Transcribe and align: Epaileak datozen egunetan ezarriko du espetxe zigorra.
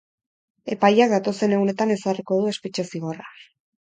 Epaileak 0.75 1.11
datozen 1.15 1.53
egunetan 1.57 1.93
ezarriko 1.97 2.39
du 2.39 2.47
espetxe 2.53 2.87
zigorra. 2.93 3.29